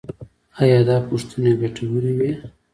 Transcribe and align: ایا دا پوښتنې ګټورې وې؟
ایا 0.61 0.79
دا 0.87 0.97
پوښتنې 1.09 1.51
ګټورې 1.61 2.11
وې؟ 2.17 2.31